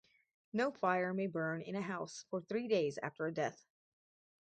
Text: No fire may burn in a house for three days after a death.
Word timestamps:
No 0.51 0.71
fire 0.71 1.13
may 1.13 1.27
burn 1.27 1.61
in 1.61 1.75
a 1.75 1.81
house 1.83 2.25
for 2.31 2.41
three 2.41 2.67
days 2.67 2.97
after 3.03 3.27
a 3.27 3.31
death. 3.31 3.67